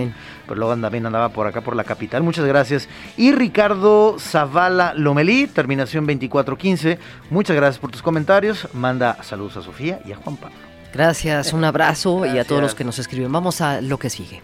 [0.47, 2.23] Pero luego también andaba por acá, por la capital.
[2.23, 2.91] Muchas gracias.
[3.17, 6.99] Y Ricardo Zavala Lomelí, terminación 2415.
[7.31, 8.69] Muchas gracias por tus comentarios.
[8.75, 10.57] Manda saludos a Sofía y a Juan Pablo.
[10.93, 13.33] Gracias, un abrazo y a todos los que nos escriben.
[13.33, 14.43] Vamos a lo que sigue.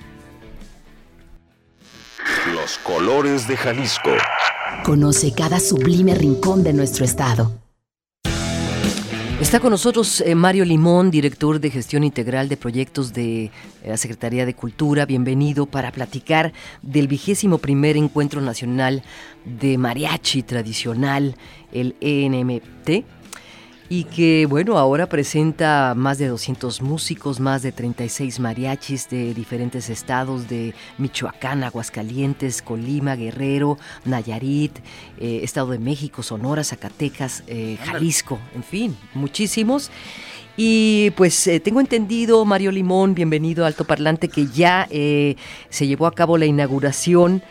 [2.54, 4.12] Los colores de Jalisco.
[4.82, 7.63] Conoce cada sublime rincón de nuestro estado.
[9.44, 13.50] Está con nosotros eh, Mario Limón, director de gestión integral de proyectos de eh,
[13.86, 15.04] la Secretaría de Cultura.
[15.04, 19.02] Bienvenido para platicar del vigésimo primer encuentro nacional
[19.44, 21.36] de mariachi tradicional,
[21.72, 23.04] el ENMT,
[23.88, 29.90] y que bueno, ahora presenta más de 200 músicos, más de 36 mariachis de diferentes
[29.90, 34.78] estados de Michoacán, Aguascalientes, Colima, Guerrero, Nayarit,
[35.18, 39.90] eh, Estado de México, Sonora, Zacatecas, eh, Jalisco, en fin, muchísimos.
[40.56, 46.06] Y pues eh, tengo entendido, Mario Limón, bienvenido a Alto Parlante, que ya se llevó
[46.06, 47.42] a cabo la inauguración,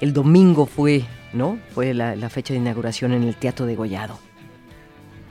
[0.00, 1.58] el domingo fue, ¿no?
[1.74, 4.29] Fue la, la fecha de inauguración en el Teatro de Gollado.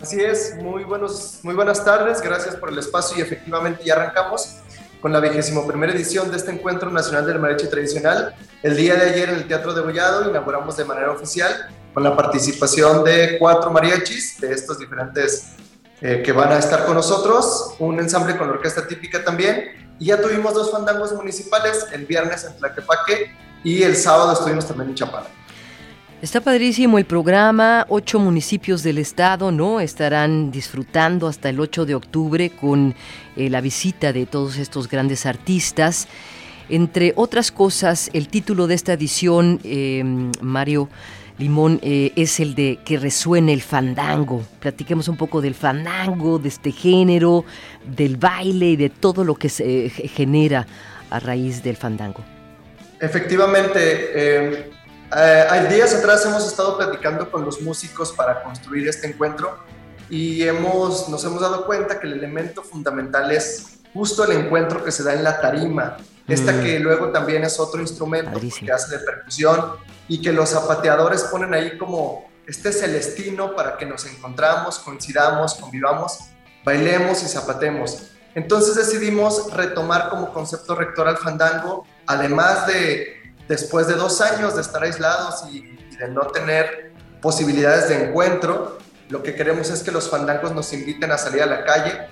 [0.01, 4.59] Así es, muy, buenos, muy buenas tardes, gracias por el espacio y efectivamente ya arrancamos
[5.01, 8.33] con la vigésimo primera edición de este Encuentro Nacional del Mariachi Tradicional.
[8.63, 12.15] El día de ayer en el Teatro de Gollado inauguramos de manera oficial con la
[12.15, 15.49] participación de cuatro mariachis de estos diferentes
[15.99, 20.21] eh, que van a estar con nosotros, un ensamble con orquesta típica también, y ya
[20.21, 23.35] tuvimos dos fandangos municipales, el viernes en Tlaquepaque
[23.65, 25.27] y el sábado estuvimos también en Chapala.
[26.21, 29.79] Está padrísimo el programa, ocho municipios del estado, ¿no?
[29.79, 32.93] Estarán disfrutando hasta el 8 de octubre con
[33.37, 36.09] eh, la visita de todos estos grandes artistas.
[36.67, 40.03] Entre otras cosas, el título de esta edición, eh,
[40.41, 40.89] Mario
[41.37, 44.43] Limón, eh, es el de Que resuene el fandango.
[44.59, 47.45] Platiquemos un poco del fandango, de este género,
[47.95, 50.67] del baile y de todo lo que se genera
[51.11, 52.25] a raíz del fandango.
[52.99, 54.67] Efectivamente,
[55.15, 59.57] eh, hay días atrás hemos estado platicando con los músicos para construir este encuentro
[60.09, 64.91] y hemos, nos hemos dado cuenta que el elemento fundamental es justo el encuentro que
[64.91, 66.61] se da en la tarima, esta mm.
[66.61, 69.73] que luego también es otro instrumento que hace de percusión
[70.07, 76.19] y que los zapateadores ponen ahí como este celestino para que nos encontramos, coincidamos, convivamos,
[76.63, 78.11] bailemos y zapatemos.
[78.35, 83.18] Entonces decidimos retomar como concepto rector al fandango, además de
[83.49, 88.77] después de dos años de estar aislados y, de no tener posibilidades de encuentro,
[89.09, 92.07] lo que queremos es que los fandangos nos inviten a salir a la calle,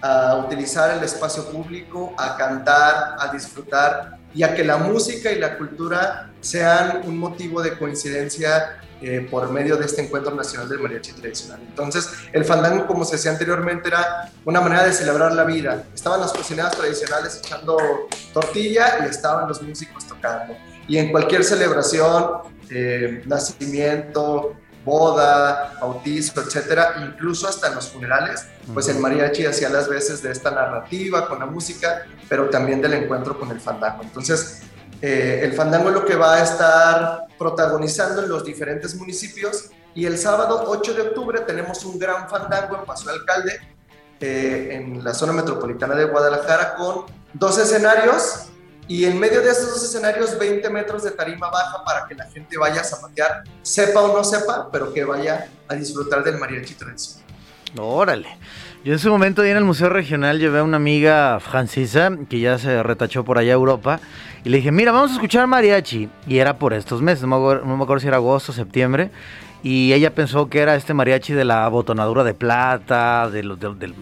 [0.00, 5.40] a utilizar el espacio público, a cantar, a disfrutar y a que la música y
[5.40, 10.78] la cultura sean un motivo de coincidencia eh, por medio de este encuentro nacional del
[10.78, 11.58] mariachi tradicional.
[11.66, 15.82] Entonces, el fandango, como se decía anteriormente, era una manera de celebrar la vida.
[15.92, 17.76] Estaban las cocineras tradicionales echando
[18.32, 20.56] tortilla y estaban los músicos tocando.
[20.88, 28.88] Y en cualquier celebración, eh, nacimiento, boda, bautizo, etcétera, incluso hasta en los funerales, pues
[28.88, 33.38] el mariachi hacía las veces de esta narrativa con la música, pero también del encuentro
[33.38, 34.02] con el fandango.
[34.02, 34.62] Entonces,
[35.00, 40.06] eh, el fandango es lo que va a estar protagonizando en los diferentes municipios y
[40.06, 43.60] el sábado 8 de octubre tenemos un gran fandango en Paso de Alcalde,
[44.20, 48.46] eh, en la zona metropolitana de Guadalajara, con dos escenarios
[48.88, 52.24] y en medio de estos dos escenarios 20 metros de tarima baja para que la
[52.30, 56.74] gente vaya a zapatear, sepa o no sepa, pero que vaya a disfrutar del mariachi
[56.74, 57.26] tradicional.
[57.78, 58.28] Órale.
[58.84, 62.58] Yo en ese momento en el Museo Regional llevé a una amiga francesa que ya
[62.58, 64.00] se retachó por allá a Europa
[64.44, 66.08] y le dije, mira, vamos a escuchar mariachi.
[66.26, 69.10] Y era por estos meses, no me acuerdo, si era agosto, septiembre.
[69.62, 73.58] Y ella pensó que era este mariachi de la botonadura de plata, de los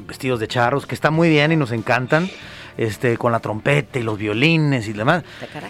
[0.07, 2.31] vestidos de charros, que está muy bien y nos encantan.
[2.77, 5.23] Este, con la trompeta y los violines y demás.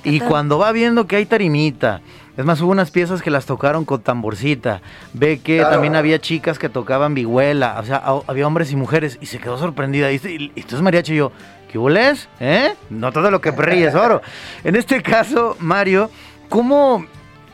[0.04, 2.00] Y cuando va viendo que hay tarimita,
[2.36, 4.80] es más, hubo unas piezas que las tocaron con tamborcita.
[5.12, 7.78] Ve que también había chicas que tocaban vihuela.
[7.78, 9.18] O sea, había hombres y mujeres.
[9.20, 10.10] Y se quedó sorprendida.
[10.10, 11.32] Y, esto es mariachi y yo,
[11.70, 12.28] ¿qué hueles?
[12.38, 12.72] ¿Eh?
[12.88, 14.22] No todo lo que ríes oro.
[14.64, 16.10] En este caso, Mario,
[16.48, 17.04] ¿cómo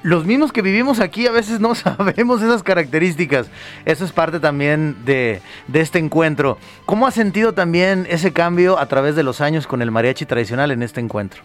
[0.07, 3.49] los mismos que vivimos aquí a veces no sabemos esas características.
[3.85, 6.59] Eso es parte también de, de, este encuentro.
[6.85, 10.71] ¿Cómo has sentido también ese cambio a través de los años con el mariachi tradicional
[10.71, 11.43] en este encuentro?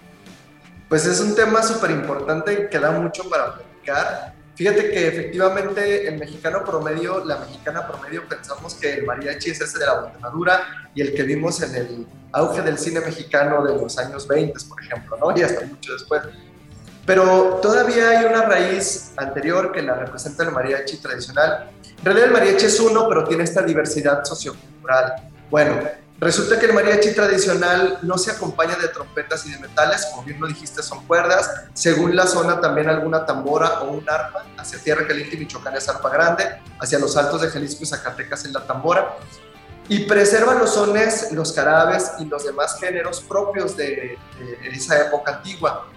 [0.89, 4.35] Pues es un tema súper importante que da mucho para platicar.
[4.53, 9.79] Fíjate que efectivamente el mexicano promedio, la mexicana promedio, pensamos que el mariachi es ese
[9.79, 10.61] de la botanadura
[10.93, 14.83] y el que vimos en el auge del cine mexicano de los años 20, por
[14.83, 15.35] ejemplo, ¿no?
[15.35, 16.21] Y hasta mucho después.
[17.05, 21.71] Pero todavía hay una raíz anterior que la representa el mariachi tradicional.
[21.97, 25.13] En realidad el mariachi es uno, pero tiene esta diversidad sociocultural.
[25.49, 25.81] Bueno,
[26.21, 30.39] Resulta que el mariachi tradicional no se acompaña de trompetas y de metales, como bien
[30.39, 31.49] lo dijiste, son cuerdas.
[31.73, 34.45] Según la zona, también alguna tambora o un arpa.
[34.55, 38.45] Hacia Tierra Caliente y Michoacán es arpa grande, hacia los altos de Jalisco y Zacatecas
[38.45, 39.17] es la tambora.
[39.89, 45.37] Y preserva los sones, los carabes y los demás géneros propios de, de esa época
[45.37, 45.87] antigua.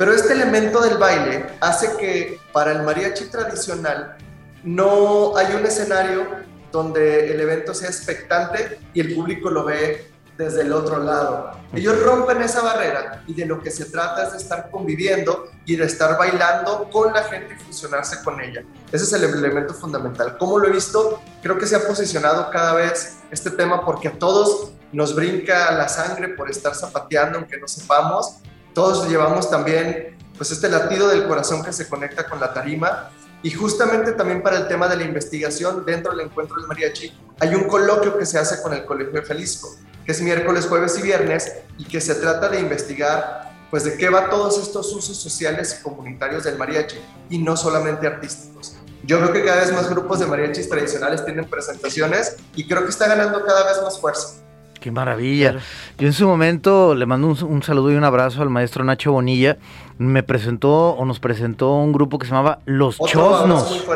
[0.00, 4.16] Pero este elemento del baile hace que para el mariachi tradicional
[4.64, 6.26] no hay un escenario
[6.72, 11.52] donde el evento sea expectante y el público lo ve desde el otro lado.
[11.74, 15.76] Ellos rompen esa barrera y de lo que se trata es de estar conviviendo y
[15.76, 18.62] de estar bailando con la gente y fusionarse con ella.
[18.90, 20.38] Ese es el elemento fundamental.
[20.38, 21.20] ¿Cómo lo he visto?
[21.42, 25.90] Creo que se ha posicionado cada vez este tema porque a todos nos brinca la
[25.90, 28.38] sangre por estar zapateando aunque no sepamos.
[28.74, 33.10] Todos llevamos también pues este latido del corazón que se conecta con la tarima
[33.42, 37.54] y justamente también para el tema de la investigación, dentro del encuentro del mariachi, hay
[37.54, 41.02] un coloquio que se hace con el Colegio de Jalisco, que es miércoles, jueves y
[41.02, 45.78] viernes, y que se trata de investigar pues de qué va todos estos usos sociales
[45.78, 46.98] y comunitarios del mariachi,
[47.30, 48.76] y no solamente artísticos.
[49.04, 52.90] Yo creo que cada vez más grupos de mariachis tradicionales tienen presentaciones y creo que
[52.90, 54.34] está ganando cada vez más fuerza.
[54.80, 55.56] Qué maravilla.
[55.98, 59.58] Yo en su momento le mando un, saludo y un abrazo al maestro Nacho Bonilla.
[59.98, 63.86] Me presentó o nos presentó un grupo que se llamaba Los Chosnos.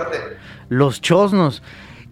[0.68, 1.62] Los Chosnos.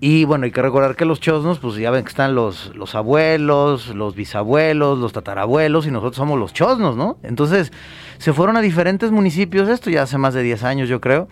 [0.01, 2.97] Y bueno, hay que recordar que los chosnos, pues ya ven que están los, los
[2.97, 7.19] abuelos, los bisabuelos, los tatarabuelos y nosotros somos los chosnos, ¿no?
[7.23, 7.71] Entonces
[8.19, 11.29] se fueron a diferentes municipios, esto ya hace más de 10 años yo creo,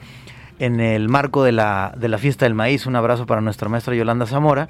[0.61, 2.87] en el marco de la, de la fiesta del maíz.
[2.87, 4.68] Un abrazo para nuestra maestra Yolanda Zamora.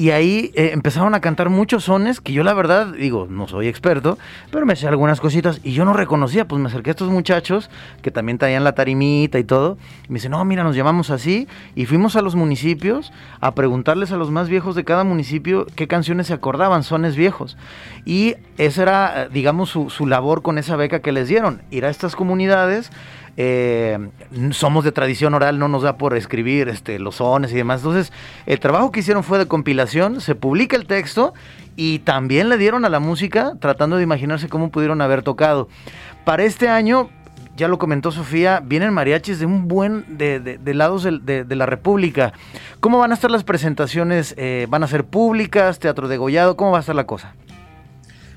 [0.00, 3.68] Y ahí eh, empezaron a cantar muchos sones que yo la verdad, digo, no soy
[3.68, 4.16] experto,
[4.50, 7.68] pero me sé algunas cositas y yo no reconocía, pues me acerqué a estos muchachos
[8.00, 9.76] que también traían la tarimita y todo.
[10.08, 11.48] Y me dice, no, mira, nos llamamos así.
[11.74, 15.86] Y fuimos a los municipios a preguntarles a los más viejos de cada municipio qué
[15.86, 17.58] canciones se acordaban, sones viejos.
[18.06, 21.90] Y esa era, digamos, su, su labor con esa beca que les dieron, ir a
[21.90, 22.90] estas comunidades
[23.42, 23.98] eh,
[24.50, 27.80] somos de tradición oral, no nos da por escribir este, los sones y demás.
[27.80, 28.12] Entonces,
[28.44, 31.32] el trabajo que hicieron fue de compilación, se publica el texto
[31.74, 35.68] y también le dieron a la música tratando de imaginarse cómo pudieron haber tocado.
[36.26, 37.08] Para este año,
[37.56, 42.34] ya lo comentó Sofía, vienen mariachis de un buen de, lados de, la República.
[42.80, 44.34] ¿Cómo van a estar las presentaciones?
[44.36, 45.78] Eh, ¿Van a ser públicas?
[45.78, 46.58] ¿Teatro de Gollado?
[46.58, 47.34] ¿Cómo va a estar la cosa?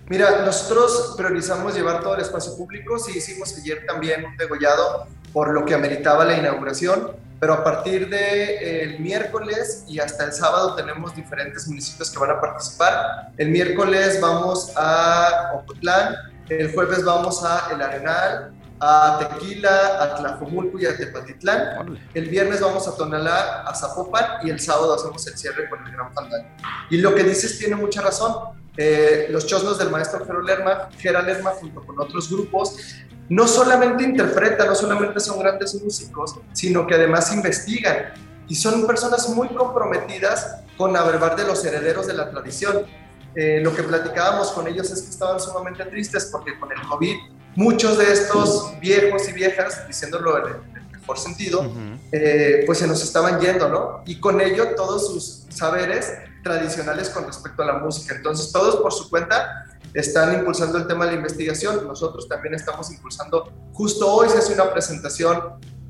[0.10, 5.50] Mira, nosotros priorizamos llevar todo el espacio público, sí hicimos ayer también un degollado por
[5.54, 10.76] lo que ameritaba la inauguración, pero a partir del de, miércoles y hasta el sábado
[10.76, 13.32] tenemos diferentes municipios que van a participar.
[13.38, 16.16] El miércoles vamos a Ocotlán,
[16.50, 21.98] el jueves vamos a El Arenal, a Tequila, a Tlajomulco y a Tepatitlán.
[22.14, 25.94] El viernes vamos a Tonalá, a Zapopan y el sábado hacemos el cierre con el
[25.94, 26.48] Gran Fandango.
[26.90, 28.63] Y lo que dices tiene mucha razón.
[28.76, 30.90] Eh, los chosnos del maestro Gerald Lerma,
[31.26, 32.76] Lerma junto con otros grupos
[33.30, 38.14] no solamente interpretan, no solamente son grandes músicos, sino que además investigan
[38.48, 42.86] y son personas muy comprometidas con averbar de los herederos de la tradición.
[43.36, 47.16] Eh, lo que platicábamos con ellos es que estaban sumamente tristes porque con el COVID
[47.56, 51.72] muchos de estos viejos y viejas, diciéndolo en el mejor sentido,
[52.12, 54.04] eh, pues se nos estaban yendo, ¿no?
[54.06, 56.14] Y con ello todos sus saberes
[56.44, 58.16] tradicionales con respecto a la música.
[58.16, 61.88] Entonces todos por su cuenta están impulsando el tema de la investigación.
[61.88, 65.40] Nosotros también estamos impulsando, justo hoy se hace una presentación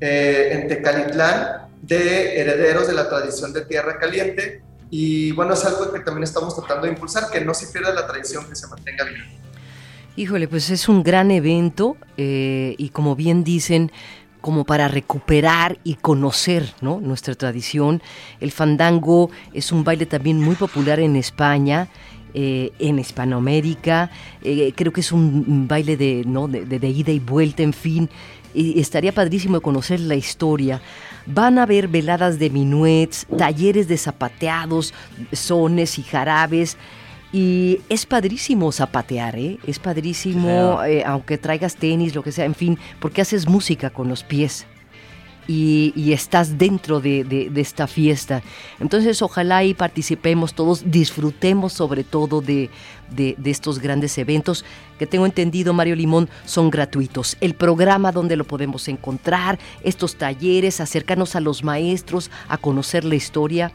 [0.00, 4.62] eh, en Tecalitlán de herederos de la tradición de Tierra Caliente.
[4.90, 8.06] Y bueno, es algo que también estamos tratando de impulsar, que no se pierda la
[8.06, 9.24] tradición, que se mantenga viva.
[10.16, 13.90] Híjole, pues es un gran evento eh, y como bien dicen,
[14.44, 17.00] como para recuperar y conocer ¿no?
[17.00, 18.02] nuestra tradición.
[18.40, 21.88] El fandango es un baile también muy popular en España
[22.34, 24.10] eh, en Hispanoamérica.
[24.42, 26.46] Eh, creo que es un baile de, ¿no?
[26.46, 28.10] de, ida y vuelta, en fin.
[28.52, 30.82] Y estaría padrísimo conocer la historia.
[31.24, 34.92] Van a haber veladas de minuets, talleres de zapateados,
[35.32, 36.76] sones y jarabes.
[37.34, 39.58] Y es padrísimo zapatear, ¿eh?
[39.66, 44.08] Es padrísimo, eh, aunque traigas tenis, lo que sea, en fin, porque haces música con
[44.08, 44.66] los pies
[45.48, 48.40] y, estás dentro de, esta fiesta.
[48.78, 52.70] Entonces ojalá y participemos todos, disfrutemos sobre todo de,
[53.44, 54.64] estos grandes eventos
[54.96, 57.36] que tengo entendido, Mario Limón, son gratuitos.
[57.40, 63.16] El programa donde lo podemos encontrar, estos talleres, acercarnos a los maestros, a conocer la
[63.16, 63.72] historia,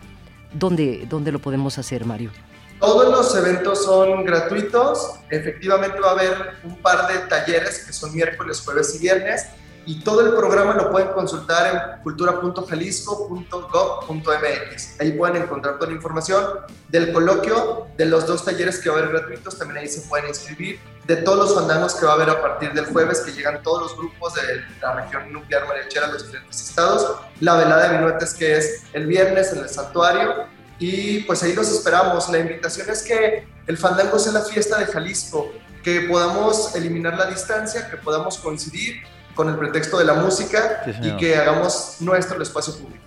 [0.53, 2.31] ¿dónde, dónde lo podemos hacer, Mario?
[2.79, 5.15] Todos los eventos son gratuitos.
[5.29, 9.47] Efectivamente va a haber un par de talleres que son miércoles, jueves y viernes
[9.89, 15.01] y todo el programa lo pueden consultar en cultura.jalisco.gov.mx.
[15.01, 16.45] Ahí pueden encontrar toda la información
[16.89, 20.27] del coloquio, de los dos talleres que va a haber gratuitos, también ahí se pueden
[20.27, 23.63] inscribir, de todos los fandangos que va a haber a partir del jueves, que llegan
[23.63, 24.41] todos los grupos de
[24.79, 29.07] la región nuclear mariachera de los diferentes estados, la velada de minuetes que es el
[29.07, 30.45] viernes en el santuario,
[30.79, 32.29] y pues ahí los esperamos.
[32.29, 35.51] La invitación es que el fandango sea la fiesta de Jalisco,
[35.83, 39.01] que podamos eliminar la distancia, que podamos coincidir
[39.35, 43.03] con el pretexto de la música y que hagamos nuestro el espacio público.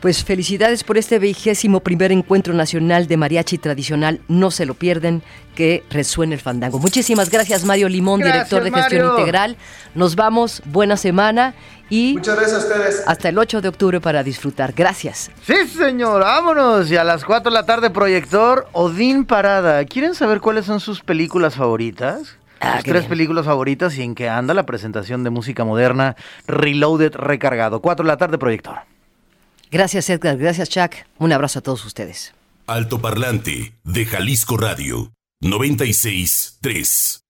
[0.00, 4.20] Pues felicidades por este vigésimo primer encuentro nacional de mariachi tradicional.
[4.28, 5.22] No se lo pierden,
[5.54, 6.78] que resuene el fandango.
[6.78, 9.58] Muchísimas gracias, Mario Limón, director de gestión integral.
[9.94, 11.54] Nos vamos, buena semana
[11.90, 12.14] y.
[12.14, 13.04] Muchas gracias a ustedes.
[13.06, 14.72] Hasta el 8 de octubre para disfrutar.
[14.72, 15.30] Gracias.
[15.44, 16.90] Sí, señor, vámonos.
[16.90, 19.84] Y a las 4 de la tarde, proyector Odín Parada.
[19.84, 22.38] ¿Quieren saber cuáles son sus películas favoritas?
[22.62, 27.80] Ah, tres películas favoritas y en qué anda la presentación de música moderna Reloaded recargado.
[27.80, 28.89] Cuatro de la tarde, proyector.
[29.70, 30.36] Gracias, Edgar.
[30.36, 30.94] Gracias, Chuck.
[31.18, 32.34] Un abrazo a todos ustedes.
[32.66, 37.20] Alto Parlante de Jalisco Radio 96 3.